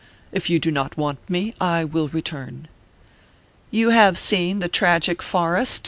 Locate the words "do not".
0.57-0.97